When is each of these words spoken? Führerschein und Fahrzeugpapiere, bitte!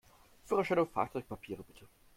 Führerschein 0.45 0.79
und 0.79 0.89
Fahrzeugpapiere, 0.91 1.61
bitte! 1.63 1.87